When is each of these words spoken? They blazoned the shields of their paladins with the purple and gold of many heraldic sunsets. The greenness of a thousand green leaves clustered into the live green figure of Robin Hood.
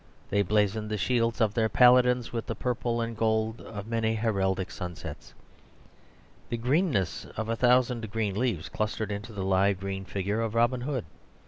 They 0.31 0.41
blazoned 0.41 0.89
the 0.89 0.97
shields 0.97 1.39
of 1.41 1.53
their 1.53 1.69
paladins 1.69 2.33
with 2.33 2.47
the 2.47 2.55
purple 2.55 3.01
and 3.01 3.15
gold 3.15 3.61
of 3.61 3.85
many 3.85 4.15
heraldic 4.15 4.71
sunsets. 4.71 5.35
The 6.49 6.57
greenness 6.57 7.25
of 7.37 7.49
a 7.49 7.55
thousand 7.55 8.09
green 8.09 8.33
leaves 8.33 8.67
clustered 8.67 9.11
into 9.11 9.31
the 9.31 9.43
live 9.45 9.79
green 9.79 10.05
figure 10.05 10.41
of 10.41 10.55
Robin 10.55 10.81
Hood. 10.81 11.05